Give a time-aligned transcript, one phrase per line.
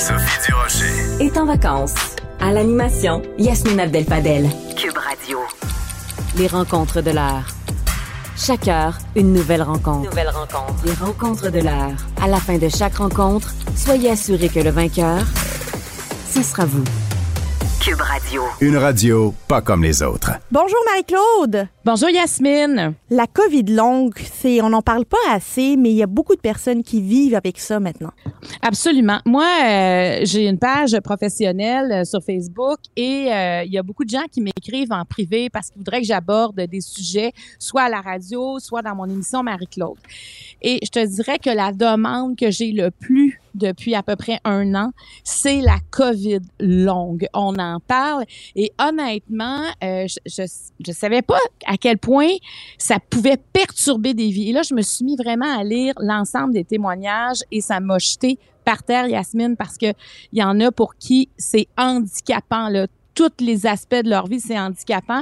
[0.00, 1.26] Sophie Durocher.
[1.26, 2.16] est en vacances.
[2.40, 4.48] À l'animation, Yasmine Abdel-Fadel.
[4.74, 5.40] Cube Radio.
[6.38, 7.44] Les rencontres de l'heure.
[8.34, 10.08] Chaque heure, une nouvelle rencontre.
[10.08, 10.82] Nouvelle rencontre.
[10.86, 11.98] Les rencontres de l'heure.
[12.18, 15.22] À la fin de chaque rencontre, soyez assurés que le vainqueur,
[16.30, 16.84] ce sera vous.
[17.80, 18.42] Cube Radio.
[18.60, 20.32] Une radio pas comme les autres.
[20.50, 21.66] Bonjour Marie-Claude.
[21.82, 22.92] Bonjour Yasmine.
[23.08, 26.40] La COVID longue, c'est on n'en parle pas assez, mais il y a beaucoup de
[26.42, 28.10] personnes qui vivent avec ça maintenant.
[28.60, 29.20] Absolument.
[29.24, 34.04] Moi, euh, j'ai une page professionnelle euh, sur Facebook et euh, il y a beaucoup
[34.04, 37.88] de gens qui m'écrivent en privé parce qu'ils voudraient que j'aborde des sujets, soit à
[37.88, 39.96] la radio, soit dans mon émission Marie-Claude.
[40.60, 44.40] Et je te dirais que la demande que j'ai le plus depuis à peu près
[44.44, 44.92] un an,
[45.24, 47.26] c'est la COVID longue.
[47.34, 50.42] On en parle et honnêtement, euh, je, je
[50.86, 52.30] je savais pas à quel point
[52.78, 54.50] ça pouvait perturber des vies.
[54.50, 57.98] Et là, je me suis mis vraiment à lire l'ensemble des témoignages et ça m'a
[57.98, 59.92] jeté par terre, Yasmine, parce que
[60.32, 62.86] il y en a pour qui c'est handicapant, là.
[63.20, 65.20] Tous les aspects de leur vie, c'est handicapant.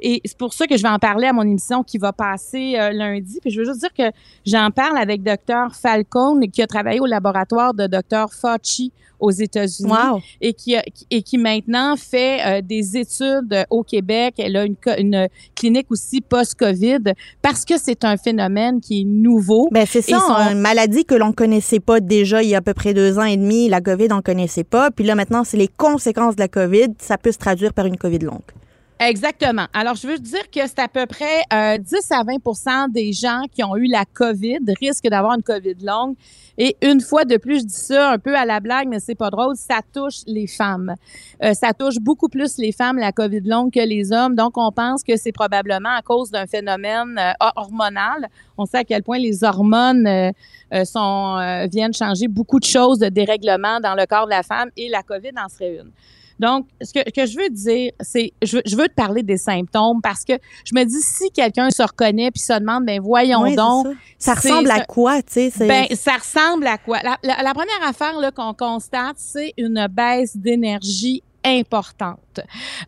[0.00, 2.76] Et c'est pour ça que je vais en parler à mon émission qui va passer
[2.78, 3.38] euh, lundi.
[3.40, 5.74] Puis je veux juste dire que j'en parle avec Dr.
[5.74, 8.26] Falcone, qui a travaillé au laboratoire de Dr.
[8.30, 10.20] Fauci aux États-Unis Wow.
[10.40, 10.76] et qui
[11.10, 14.34] et qui maintenant fait euh, des études euh, au Québec.
[14.38, 19.68] Elle a une, une clinique aussi post-Covid parce que c'est un phénomène qui est nouveau.
[19.72, 22.62] Ben c'est ça, son- une maladie que l'on connaissait pas déjà il y a à
[22.62, 23.68] peu près deux ans et demi.
[23.68, 24.90] La COVID, on connaissait pas.
[24.90, 26.88] Puis là maintenant, c'est les conséquences de la COVID.
[27.00, 28.40] Ça peut se traduire par une COVID longue.
[29.00, 29.66] Exactement.
[29.72, 33.42] Alors, je veux dire que c'est à peu près euh, 10 à 20 des gens
[33.52, 36.16] qui ont eu la COVID risquent d'avoir une COVID longue.
[36.60, 39.14] Et une fois de plus, je dis ça un peu à la blague, mais c'est
[39.14, 40.96] pas drôle, ça touche les femmes.
[41.44, 44.34] Euh, ça touche beaucoup plus les femmes, la COVID longue, que les hommes.
[44.34, 48.28] Donc, on pense que c'est probablement à cause d'un phénomène euh, hormonal.
[48.56, 50.32] On sait à quel point les hormones euh,
[50.74, 54.70] euh, sont, viennent changer beaucoup de choses de dérèglement dans le corps de la femme
[54.76, 55.92] et la COVID en serait une.
[56.38, 59.36] Donc, ce que, que je veux dire, c'est, je veux, je veux te parler des
[59.38, 63.42] symptômes parce que je me dis, si quelqu'un se reconnaît puis se demande, ben voyons
[63.42, 63.92] Oui, donc, ça.
[64.18, 65.66] Ça ressemble à quoi, tu sais?
[65.66, 66.98] ben, ça ressemble à quoi?
[67.02, 72.40] La, la- la première affaire là, qu'on constate, c'est une baisse d'énergie importante.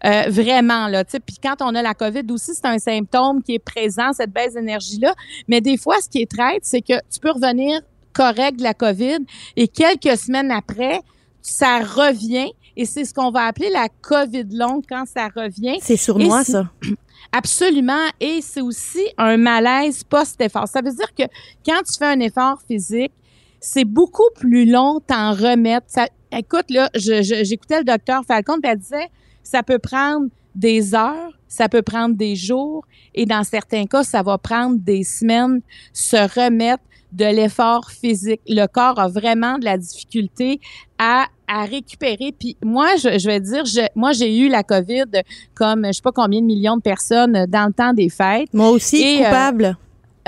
[0.04, 3.42] Euh, vraiment, là, tu sais, puis quand on a la COVID aussi, c'est un symptôme
[3.42, 5.14] qui est présent, cette baisse d'énergie-là.
[5.48, 7.80] Mais des fois, ce qui est traite, c'est que tu peux revenir
[8.12, 9.18] correct de la COVID
[9.56, 11.00] et quelques semaines après,
[11.42, 15.78] ça revient et c'est ce qu'on va appeler la COVID longue quand ça revient.
[15.82, 16.70] c'est sournois, et si- ça.
[17.32, 18.06] Absolument.
[18.18, 20.66] Et c'est aussi un malaise post-effort.
[20.66, 21.22] Ça veut dire que
[21.64, 23.12] quand tu fais un effort physique,
[23.60, 25.86] c'est beaucoup plus long t'en remettre.
[25.88, 29.08] Ça, écoute, là, j'écoutais le docteur Falcon, elle disait,
[29.42, 34.22] ça peut prendre des heures, ça peut prendre des jours, et dans certains cas, ça
[34.22, 35.60] va prendre des semaines
[35.92, 36.82] se remettre
[37.12, 38.40] de l'effort physique.
[38.48, 40.60] Le corps a vraiment de la difficulté
[40.98, 42.34] à, à récupérer.
[42.38, 45.22] Puis moi, je, je vais dire, je, moi, j'ai eu la COVID
[45.54, 48.48] comme je sais pas combien de millions de personnes dans le temps des fêtes.
[48.52, 49.76] Moi aussi, Et, euh, coupable.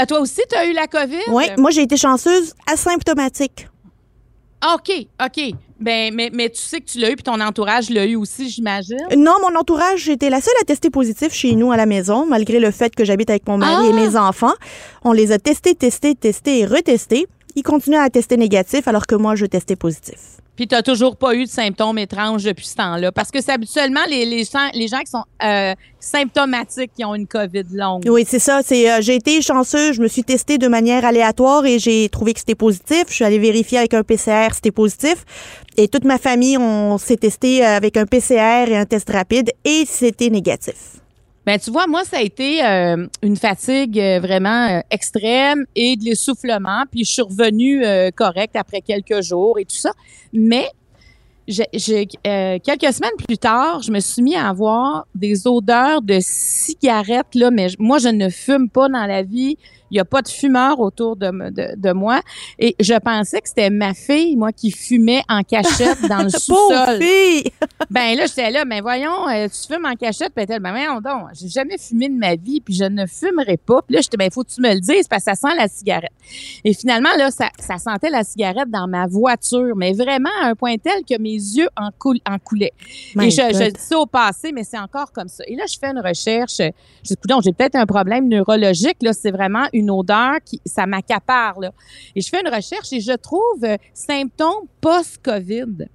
[0.00, 1.22] Euh, toi aussi, tu as eu la COVID?
[1.28, 3.68] oui, moi j'ai été chanceuse asymptomatique.
[4.74, 5.50] OK, OK.
[5.80, 8.48] Ben, mais, mais tu sais que tu l'as eu, puis ton entourage l'a eu aussi,
[8.48, 8.96] j'imagine?
[9.16, 12.60] Non, mon entourage, j'étais la seule à tester positif chez nous à la maison, malgré
[12.60, 13.90] le fait que j'habite avec mon mari Ah!
[13.90, 14.52] et mes enfants.
[15.02, 17.26] On les a testés, testés, testés et retestés.
[17.56, 20.42] Ils continuaient à tester négatif alors que moi, je testais positif.
[20.56, 23.10] Puis tu toujours pas eu de symptômes étranges depuis ce temps-là.
[23.10, 27.14] Parce que c'est habituellement les, les, gens, les gens qui sont euh, symptomatiques qui ont
[27.14, 28.04] une COVID longue.
[28.06, 28.60] Oui, c'est ça.
[28.62, 29.96] C'est euh, j'ai été chanceuse.
[29.96, 33.04] Je me suis testée de manière aléatoire et j'ai trouvé que c'était positif.
[33.08, 35.24] Je suis allée vérifier avec un PCR, c'était positif.
[35.78, 39.84] Et toute ma famille, on s'est testé avec un PCR et un test rapide et
[39.86, 41.01] c'était négatif.
[41.44, 45.96] Ben tu vois, moi ça a été euh, une fatigue euh, vraiment euh, extrême et
[45.96, 46.84] de l'essoufflement.
[46.90, 49.90] Puis je suis revenue correcte après quelques jours et tout ça.
[50.32, 50.68] Mais
[51.48, 57.34] j'ai, quelques semaines plus tard, je me suis mis à avoir des odeurs de cigarettes
[57.34, 57.50] là.
[57.50, 59.58] Mais moi je ne fume pas dans la vie.
[59.92, 62.22] Il n'y a pas de fumeur autour de, de, de moi.
[62.58, 66.98] Et je pensais que c'était ma fille, moi, qui fumait en cachette dans le sous-sol.
[67.00, 67.44] fille!
[67.90, 71.00] Ben là, j'étais là, mais voyons, euh, tu fumes en cachette, puis elle ben voyons
[71.02, 73.82] donc, j'ai jamais fumé de ma vie, puis je ne fumerai pas.
[73.82, 75.68] Puis là, j'étais, ben faut que tu me le dises, parce que ça sent la
[75.68, 76.12] cigarette.
[76.64, 80.54] Et finalement, là, ça, ça sentait la cigarette dans ma voiture, mais vraiment à un
[80.54, 82.72] point tel que mes yeux en, coul- en coulaient.
[83.14, 83.72] My Et je, je God.
[83.74, 85.44] dis ça au passé, mais c'est encore comme ça.
[85.46, 86.56] Et là, je fais une recherche.
[86.58, 88.96] Je dis, j'ai peut-être un problème neurologique.
[89.02, 91.60] Là, c'est vraiment une odeur qui, ça m'accapare.
[91.60, 91.72] Là.
[92.14, 95.88] Et je fais une recherche et je trouve euh, symptômes post-COVID.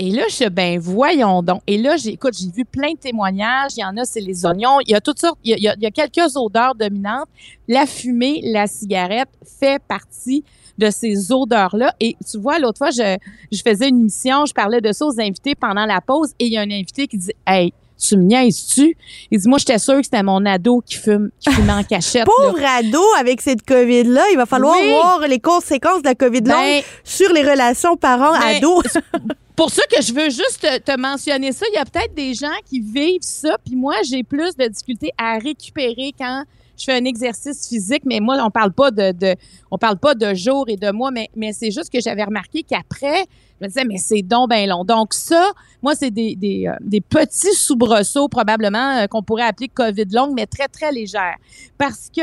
[0.00, 1.60] Et là, je suis ben voyons donc.
[1.66, 3.72] Et là, j'ai, écoute, j'ai vu plein de témoignages.
[3.76, 4.78] Il y en a, c'est les oignons.
[4.86, 5.38] Il y a toutes sortes.
[5.42, 7.26] Il y a quelques odeurs dominantes.
[7.66, 10.44] La fumée, la cigarette fait partie
[10.78, 11.94] de ces odeurs-là.
[11.98, 13.16] Et tu vois, l'autre fois, je,
[13.50, 16.52] je faisais une émission, je parlais de ça aux invités pendant la pause et il
[16.52, 18.96] y a un invité qui dit, hey, tu me niaises-tu?
[19.30, 22.24] Il dit, moi, j'étais sûre que c'était mon ado qui fume, qui fume en cachette.
[22.24, 26.82] Pauvre ado avec cette COVID-là, il va falloir voir les conséquences de la COVID ben,
[27.04, 28.84] sur les relations parents-ados.
[29.12, 29.20] Ben,
[29.56, 32.46] pour ça que je veux juste te, mentionner ça, il y a peut-être des gens
[32.64, 36.44] qui vivent ça, puis moi, j'ai plus de difficultés à récupérer quand
[36.76, 39.34] je fais un exercice physique, mais moi, on parle pas de, de
[39.70, 42.62] on parle pas de jours et de mois, mais, mais c'est juste que j'avais remarqué
[42.62, 43.26] qu'après,
[43.60, 44.84] je me disais, mais c'est donc bien long.
[44.84, 45.50] Donc ça,
[45.82, 50.32] moi, c'est des, des, euh, des, petits soubresauts probablement euh, qu'on pourrait appeler COVID longue,
[50.34, 51.36] mais très, très légère.
[51.76, 52.22] Parce que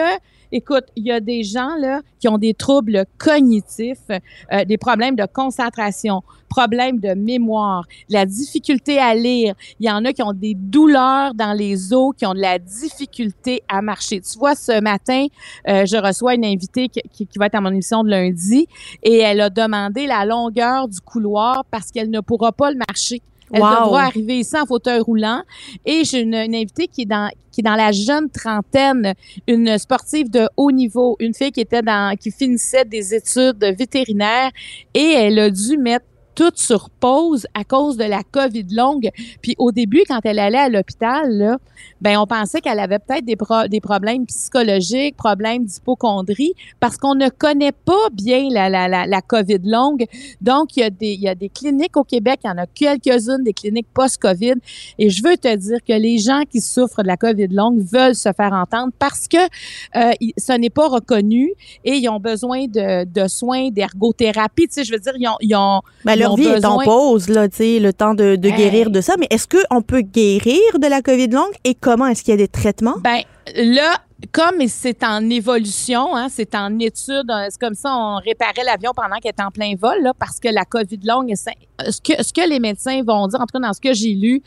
[0.57, 5.17] Écoute, il y a des gens là qui ont des troubles cognitifs, euh, des problèmes
[5.17, 9.53] de concentration, problèmes de mémoire, la difficulté à lire.
[9.81, 12.57] Il y en a qui ont des douleurs dans les os, qui ont de la
[12.57, 14.21] difficulté à marcher.
[14.21, 15.25] Tu vois, ce matin,
[15.67, 18.65] euh, je reçois une invitée qui, qui, va être à mon émission de lundi
[19.03, 23.21] et elle a demandé la longueur du couloir parce qu'elle ne pourra pas le marcher.
[23.51, 25.41] Elle devra arriver ici en fauteuil roulant.
[25.85, 29.13] Et j'ai une, invitée qui est dans qui est dans la jeune trentaine,
[29.47, 34.51] une sportive de haut niveau, une fille qui était dans qui finissait des études vétérinaires
[34.93, 36.05] et elle a dû mettre
[36.35, 39.09] tout sur pause à cause de la COVID longue.
[39.41, 41.57] Puis au début, quand elle allait à l'hôpital,
[42.01, 43.37] ben on pensait qu'elle avait peut-être des,
[43.69, 49.21] des problèmes psychologiques, problèmes d'hypochondrie, parce qu'on ne connaît pas bien la, la, la, la
[49.21, 50.05] COVID longue.
[50.41, 52.57] Donc, il y, a des, il y a des cliniques au Québec, il y en
[52.57, 54.55] a quelques-unes, des cliniques post-COVID.
[54.99, 58.15] Et je veux te dire que les gens qui souffrent de la COVID longue veulent
[58.15, 61.53] se faire entendre parce que euh, ce n'est pas reconnu
[61.83, 64.67] et ils ont besoin de, de soins d'ergothérapie.
[64.67, 65.37] Tu sais, je veux dire, ils ont...
[65.41, 69.01] Ils ont ben, leur vie est en pause, là, le temps de, de guérir de
[69.01, 69.15] ça.
[69.19, 72.07] Mais est-ce qu'on peut guérir de la COVID longue et comment?
[72.07, 72.95] Est-ce qu'il y a des traitements?
[73.03, 73.21] Ben,
[73.55, 73.97] là,
[74.31, 78.91] comme c'est en évolution, hein, c'est en étude, euh, c'est comme ça, on réparait l'avion
[78.95, 82.33] pendant qu'il était en plein vol, là, parce que la COVID longue, ce que, ce
[82.33, 84.41] que les médecins vont dire, en tout cas dans ce que j'ai lu,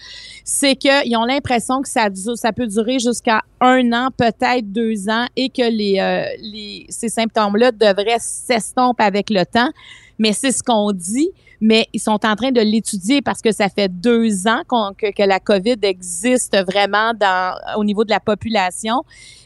[0.44, 5.26] c'est qu'ils ont l'impression que ça, ça peut durer jusqu'à un an, peut-être deux ans,
[5.36, 9.70] et que les, euh, les ces symptômes-là devraient s'estomper avec le temps.
[10.18, 11.30] Mais c'est ce qu'on dit
[11.60, 15.40] mais ils sont en train de l'étudier parce que ça fait deux ans que, la
[15.40, 19.02] COVID existe vraiment dans, au niveau de la population.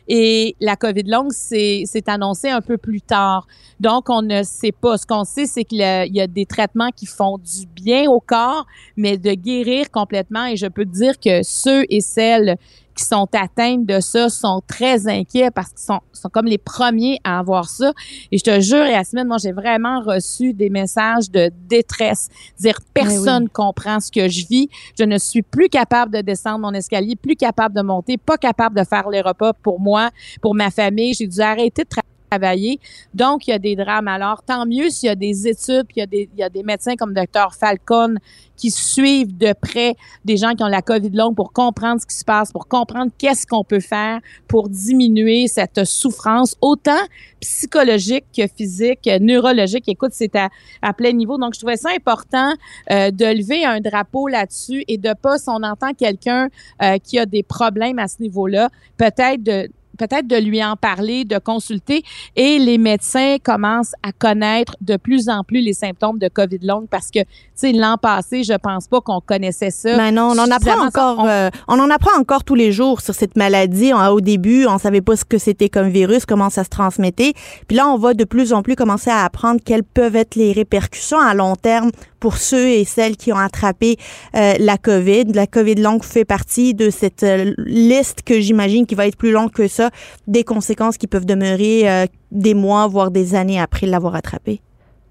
[0.08, 3.46] Et la COVID longue, c'est annoncé un peu plus tard.
[3.80, 4.98] Donc, on ne sait pas.
[4.98, 8.66] Ce qu'on sait, c'est qu'il y a des traitements qui font du bien au corps,
[8.96, 10.46] mais de guérir complètement.
[10.46, 12.56] Et je peux dire que ceux et celles
[12.94, 17.18] qui sont atteintes de ça sont très inquiets parce qu'ils sont, sont comme les premiers
[17.24, 17.92] à avoir ça.
[18.30, 22.28] Et je te jure, Yasmine, moi, j'ai vraiment reçu des messages de détresse.
[22.58, 24.68] Dire, ben personne comprend ce que je vis.
[24.98, 28.78] Je ne suis plus capable de descendre mon escalier, plus capable de monter, pas capable
[28.78, 30.10] de faire les repas pour moi,
[30.40, 31.14] pour ma famille.
[31.14, 32.80] J'ai dû arrêter de travailler travailler.
[33.14, 34.08] Donc, il y a des drames.
[34.08, 36.42] Alors, tant mieux s'il y a des études, puis il y a des, il y
[36.42, 38.14] a des médecins comme Dr Falcon
[38.56, 42.14] qui suivent de près des gens qui ont la COVID longue pour comprendre ce qui
[42.14, 47.02] se passe, pour comprendre qu'est-ce qu'on peut faire pour diminuer cette souffrance, autant
[47.40, 49.88] psychologique que physique, neurologique.
[49.88, 50.48] Écoute, c'est à,
[50.80, 51.38] à plein niveau.
[51.38, 52.52] Donc, je trouvais ça important
[52.90, 56.48] euh, de lever un drapeau là-dessus et de pas, si on entend quelqu'un
[56.82, 59.68] euh, qui a des problèmes à ce niveau-là, peut-être de
[60.06, 62.02] peut-être de lui en parler, de consulter.
[62.36, 66.88] Et les médecins commencent à connaître de plus en plus les symptômes de COVID longue
[66.90, 69.96] parce que, tu sais, l'an passé, je pense pas qu'on connaissait ça.
[69.96, 71.78] Mais non, on en apprend encore, euh, on...
[71.78, 73.92] en apprend encore tous les jours sur cette maladie.
[73.92, 77.32] au début, on savait pas ce que c'était comme virus, comment ça se transmettait.
[77.68, 80.52] Puis là, on va de plus en plus commencer à apprendre quelles peuvent être les
[80.52, 81.90] répercussions à long terme
[82.22, 83.96] pour ceux et celles qui ont attrapé
[84.36, 85.24] euh, la COVID.
[85.34, 89.32] La COVID longue fait partie de cette euh, liste que j'imagine qui va être plus
[89.32, 89.90] longue que ça,
[90.28, 94.60] des conséquences qui peuvent demeurer euh, des mois, voire des années après l'avoir attrapé.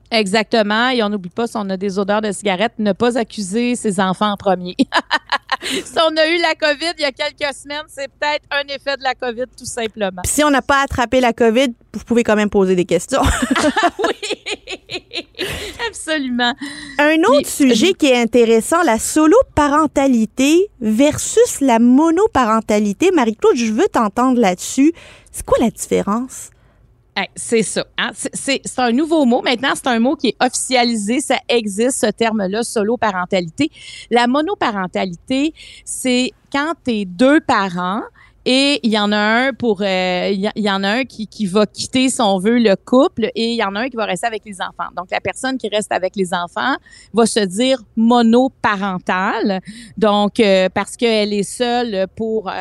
[0.09, 0.87] Exactement.
[0.87, 3.99] Et on n'oublie pas, si on a des odeurs de cigarettes, ne pas accuser ses
[3.99, 4.77] enfants en premier.
[5.85, 8.97] si on a eu la COVID il y a quelques semaines, c'est peut-être un effet
[8.97, 10.21] de la COVID, tout simplement.
[10.25, 13.21] si on n'a pas attrapé la COVID, vous pouvez quand même poser des questions.
[13.99, 15.27] oui,
[15.87, 16.53] absolument.
[16.99, 23.11] Un autre sujet qui est intéressant, la solo-parentalité versus la monoparentalité.
[23.11, 24.93] Marie-Claude, je veux t'entendre là-dessus.
[25.31, 26.49] C'est quoi la différence?
[27.35, 27.85] C'est ça.
[27.97, 28.11] Hein?
[28.13, 29.41] C'est un nouveau mot.
[29.41, 31.19] Maintenant, c'est un mot qui est officialisé.
[31.19, 33.69] Ça existe, ce terme-là, solo-parentalité.
[34.09, 35.53] La monoparentalité,
[35.85, 38.01] c'est quand tes deux parents
[38.45, 41.45] Et il y en a un pour, euh, il y, en a un qui, qui
[41.45, 44.05] va quitter, si on veut, le couple, et il y en a un qui va
[44.05, 44.89] rester avec les enfants.
[44.97, 46.75] Donc, la personne qui reste avec les enfants
[47.13, 49.61] va se dire monoparentale,
[49.95, 52.53] donc euh, parce qu'elle est seule pour euh,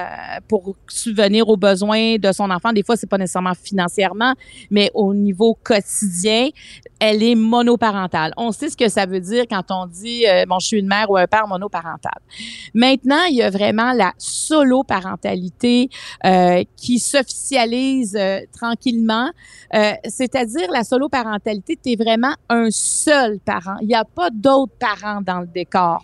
[0.48, 2.74] pour subvenir aux besoins de son enfant.
[2.74, 4.34] Des fois, c'est pas nécessairement financièrement,
[4.70, 6.48] mais au niveau quotidien,
[6.98, 8.34] elle est monoparentale.
[8.36, 11.10] On sait ce que ça veut dire quand on dit bon, je suis une mère
[11.10, 12.18] ou un père monoparental.
[12.74, 14.12] Maintenant, il y a vraiment la
[16.24, 19.30] euh, qui s'officialise euh, tranquillement.
[19.74, 23.76] Euh, c'est-à-dire la solo-parentalité, tu es vraiment un seul parent.
[23.82, 26.02] Il n'y a pas d'autres parents dans le décor.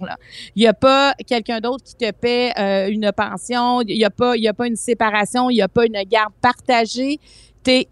[0.54, 2.52] Il n'y a pas quelqu'un d'autre qui te paie
[2.90, 3.80] une pension.
[3.82, 5.50] Il n'y a, pas, a pas une séparation.
[5.50, 7.20] Il n'y a pas une garde partagée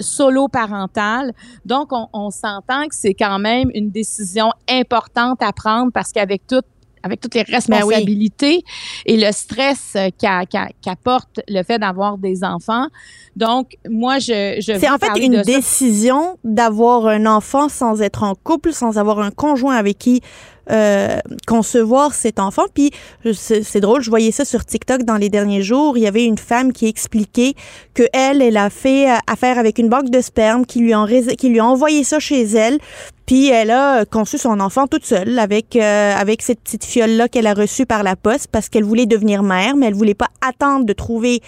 [0.01, 1.33] solo parental.
[1.65, 6.63] Donc, on, s'entend que c'est quand même une décision importante à prendre parce qu'avec tout
[7.05, 8.65] avec toutes les ben responsabilités
[9.05, 12.89] et le stress qu'apporte le fait d'avoir des enfants.
[13.37, 18.35] Donc, moi, je, je C'est en fait une décision d'avoir un enfant sans être en
[18.35, 20.23] couple, sans avoir un conjoint avec qui
[20.71, 22.63] euh, concevoir cet enfant.
[22.73, 22.91] Puis
[23.35, 25.99] c'est drôle, je voyais ça sur TikTok dans les derniers jours.
[25.99, 27.55] Il y avait une femme qui expliquait
[27.93, 30.93] que elle, elle a fait euh, affaire avec une banque de sperme qui lui,
[31.37, 32.79] qui lui a envoyé ça chez elle.
[33.27, 37.29] Puis elle a conçu son enfant toute seule avec euh, avec cette petite fiole là
[37.29, 40.29] qu'elle a reçue par la poste parce qu'elle voulait devenir mère, mais elle voulait pas
[40.47, 41.43] attendre de trouver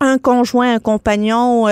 [0.00, 1.66] un conjoint, un compagnon,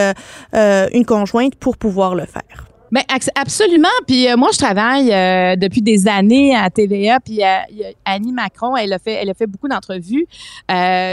[0.53, 2.68] une conjointe pour pouvoir le faire.
[2.91, 3.03] Ben
[3.35, 3.89] absolument.
[4.07, 7.21] Puis euh, moi, je travaille euh, depuis des années à TVA.
[7.21, 10.27] Puis euh, Annie Macron, elle a fait, elle a fait beaucoup d'entrevues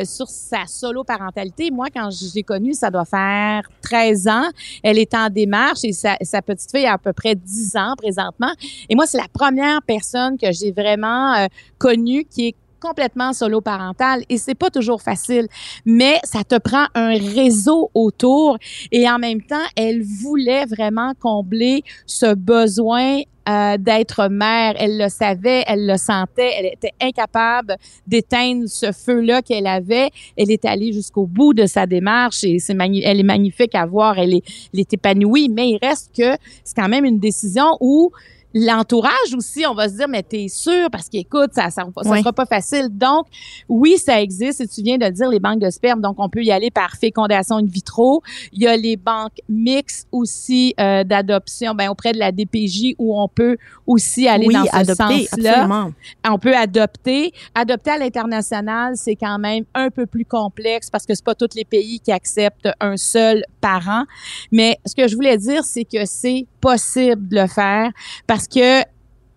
[0.05, 1.71] sur sa solo parentalité.
[1.71, 4.49] Moi, quand j'ai connu, ça doit faire 13 ans.
[4.83, 7.95] Elle est en démarche et sa, sa petite fille a à peu près 10 ans
[7.97, 8.51] présentement.
[8.89, 14.23] Et moi, c'est la première personne que j'ai vraiment connue qui est complètement solo parental
[14.29, 15.47] et c'est pas toujours facile,
[15.85, 18.57] mais ça te prend un réseau autour
[18.91, 24.75] et en même temps, elle voulait vraiment combler ce besoin euh, d'être mère.
[24.77, 27.75] Elle le savait, elle le sentait, elle était incapable
[28.07, 30.09] d'éteindre ce feu-là qu'elle avait.
[30.37, 34.19] Elle est allée jusqu'au bout de sa démarche et c'est elle est magnifique à voir,
[34.19, 38.11] elle est, elle est épanouie, mais il reste que c'est quand même une décision où
[38.57, 42.31] L'entourage aussi, on va se dire, mais t'es sûr parce qu'écoute, ça, ça, ça sera
[42.31, 42.87] pas facile.
[42.89, 43.27] Donc,
[43.67, 44.61] oui, ça existe.
[44.61, 45.99] Et tu viens de dire les banques de sperme.
[45.99, 48.23] Donc, on peut y aller par fécondation in vitro.
[48.53, 53.19] Il y a les banques mixtes aussi euh, d'adoption, ben auprès de la DPJ où
[53.19, 55.89] on peut aussi aller dans ce sens-là.
[56.25, 57.33] On peut adopter.
[57.53, 61.55] Adopter à l'international, c'est quand même un peu plus complexe parce que c'est pas tous
[61.55, 64.03] les pays qui acceptent un seul parent.
[64.51, 67.89] Mais ce que je voulais dire, c'est que c'est possible de le faire
[68.27, 68.85] parce que, tu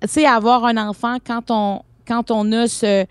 [0.06, 3.06] sais, avoir un enfant quand on, quand on a ce,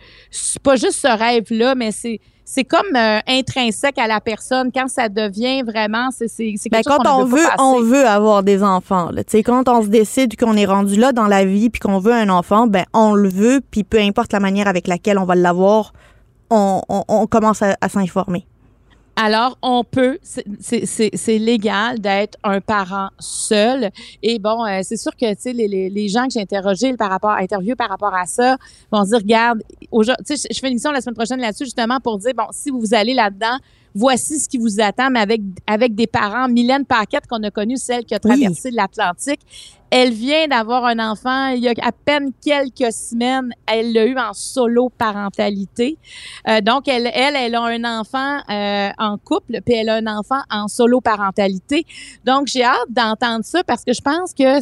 [0.64, 4.72] pas juste ce rêve-là, mais c'est, c'est comme euh, intrinsèque à la personne.
[4.72, 9.10] Quand ça devient vraiment c'est c'est ben, quand on, veut on veut avoir des enfants
[9.12, 9.44] là tu sais.
[9.44, 12.30] Quand on se décide qu'on est rendu là dans la vie puis qu'on veut un
[12.30, 15.92] enfant ben on le veut puis peu importe la manière avec laquelle on va l'avoir
[16.50, 18.48] on, on, commence à s'informer
[19.20, 20.20] alors, on peut,
[20.60, 23.90] c'est légal d'être un parent seul.
[24.22, 27.32] Et bon, euh, c'est sûr que tu sais les, gens que j'ai interrogés par rapport,
[27.32, 28.58] interviewés par rapport à ça,
[28.92, 32.46] vont dire, regarde, je fais une émission la semaine prochaine là-dessus justement pour dire, bon,
[32.52, 33.58] si vous allez là-dedans,
[33.98, 36.48] voici ce qui vous attend, mais avec, avec des parents.
[36.48, 39.42] Mylène Paquette, qu'on a connue, celle qui a traversé l'Atlantique,
[39.90, 43.52] elle vient d'avoir un enfant il y a à peine quelques semaines.
[43.66, 45.98] Elle l'a eu en solo parentalité.
[46.48, 50.08] Euh, donc, elle, elle, elle a un enfant euh, en couple, puis elle a un
[50.08, 51.86] enfant en solo parentalité.
[52.26, 54.60] Donc, j'ai hâte d'entendre ça parce que je pense que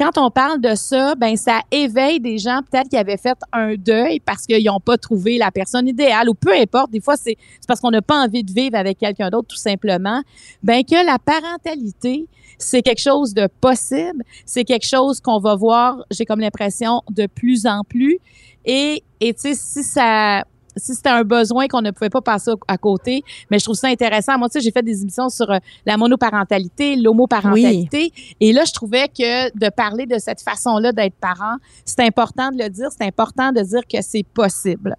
[0.00, 3.74] quand on parle de ça, ben ça éveille des gens peut-être qui avaient fait un
[3.74, 6.90] deuil parce qu'ils n'ont pas trouvé la personne idéale ou peu importe.
[6.90, 7.36] Des fois, c'est
[7.68, 10.22] parce qu'on n'a pas envie de vivre avec quelqu'un d'autre tout simplement.
[10.62, 12.26] Ben que la parentalité,
[12.56, 17.26] c'est quelque chose de possible, c'est quelque chose qu'on va voir, j'ai comme l'impression, de
[17.26, 18.20] plus en plus.
[18.64, 20.44] Et, et tu sais, si ça
[20.76, 23.88] si c'était un besoin qu'on ne pouvait pas passer à côté, mais je trouve ça
[23.88, 24.38] intéressant.
[24.38, 28.72] Moi, tu sais, j'ai fait des émissions sur euh, la monoparentalité, l'homoparentalité, et là, je
[28.72, 33.06] trouvais que de parler de cette façon-là d'être parent, c'est important de le dire, c'est
[33.06, 34.96] important de dire que c'est possible.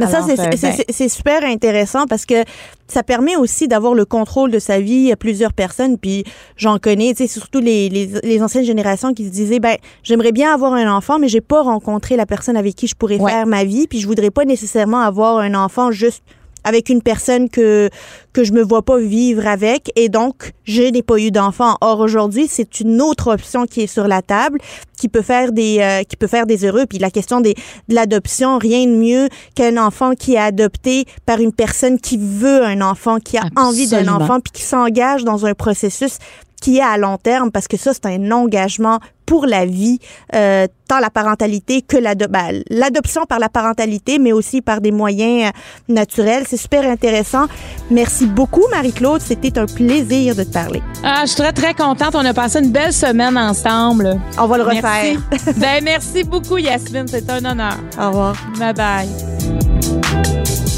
[0.00, 2.44] Mais ça, euh, ben c'est super intéressant parce que
[2.88, 5.98] ça permet aussi d'avoir le contrôle de sa vie à plusieurs personnes.
[5.98, 6.24] Puis
[6.56, 10.32] j'en connais, tu sais, surtout les, les, les, anciennes générations qui se disaient, ben j'aimerais
[10.32, 13.46] bien avoir un enfant, mais j'ai pas rencontré la personne avec qui je pourrais faire
[13.46, 13.86] ma vie.
[13.86, 16.22] Puis je voudrais pas nécessairement avoir un enfant juste
[16.64, 17.90] avec une personne que
[18.32, 21.76] que je me vois pas vivre avec et donc je n'ai pas eu d'enfant.
[21.80, 24.58] Or aujourd'hui, c'est une autre option qui est sur la table
[24.96, 27.54] qui peut faire des euh, qui peut faire des heureux puis la question des
[27.88, 32.64] de l'adoption, rien de mieux qu'un enfant qui est adopté par une personne qui veut
[32.64, 36.18] un enfant, qui a envie d'un enfant puis qui s'engage dans un processus
[36.60, 40.00] qui est à long terme parce que ça c'est un engagement pour la vie
[40.34, 45.50] euh, tant la parentalité que ben, l'adoption par la parentalité mais aussi par des moyens
[45.50, 46.44] euh, naturels.
[46.48, 47.46] C'est super intéressant.
[47.90, 49.20] Merci beaucoup Marie-Claude.
[49.20, 50.82] C'était un plaisir de te parler.
[51.04, 52.14] Ah je suis très très contente.
[52.14, 54.20] On a passé une belle semaine ensemble.
[54.36, 55.20] On va le refaire.
[55.56, 57.06] Ben merci beaucoup Yasmine.
[57.06, 57.76] C'est un honneur.
[57.98, 58.34] Au revoir.
[58.58, 60.69] Bye bye